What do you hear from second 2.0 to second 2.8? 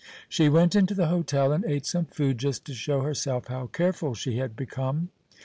food, just to